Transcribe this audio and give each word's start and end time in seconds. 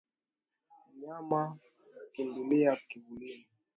Mnyama 0.89 1.41
hukimbilia 1.97 2.75
kivulini 2.87 3.47